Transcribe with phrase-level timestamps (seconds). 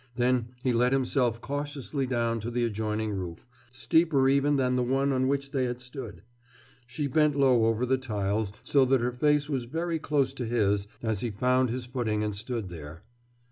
[0.15, 5.13] Then he let himself cautiously down to the adjoining roof, steeper even than the one
[5.13, 6.23] on which they had stood.
[6.87, 10.87] She bent low over the tiles, so that her face was very close to his
[11.03, 13.03] as he found his footing and stood there.